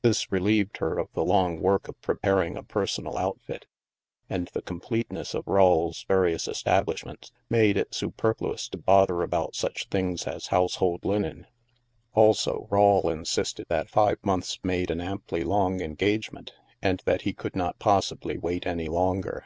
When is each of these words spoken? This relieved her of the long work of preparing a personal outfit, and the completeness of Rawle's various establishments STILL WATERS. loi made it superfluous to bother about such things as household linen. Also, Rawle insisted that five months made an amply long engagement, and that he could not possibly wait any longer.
This 0.00 0.32
relieved 0.32 0.78
her 0.78 0.98
of 0.98 1.12
the 1.12 1.24
long 1.24 1.60
work 1.60 1.86
of 1.86 2.00
preparing 2.00 2.56
a 2.56 2.64
personal 2.64 3.16
outfit, 3.16 3.66
and 4.28 4.48
the 4.48 4.60
completeness 4.60 5.34
of 5.34 5.46
Rawle's 5.46 6.02
various 6.08 6.48
establishments 6.48 7.28
STILL 7.28 7.36
WATERS. 7.42 7.46
loi 7.52 7.56
made 7.60 7.76
it 7.76 7.94
superfluous 7.94 8.68
to 8.70 8.78
bother 8.78 9.22
about 9.22 9.54
such 9.54 9.86
things 9.86 10.26
as 10.26 10.48
household 10.48 11.04
linen. 11.04 11.46
Also, 12.12 12.66
Rawle 12.72 13.08
insisted 13.08 13.66
that 13.68 13.88
five 13.88 14.18
months 14.24 14.58
made 14.64 14.90
an 14.90 15.00
amply 15.00 15.44
long 15.44 15.80
engagement, 15.80 16.52
and 16.82 17.00
that 17.04 17.22
he 17.22 17.32
could 17.32 17.54
not 17.54 17.78
possibly 17.78 18.36
wait 18.36 18.66
any 18.66 18.88
longer. 18.88 19.44